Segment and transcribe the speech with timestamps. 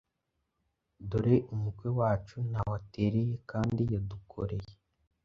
[1.09, 4.71] Dore umukwe wacu ntaho atereye kandi yadukoreye